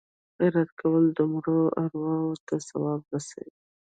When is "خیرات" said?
0.35-0.69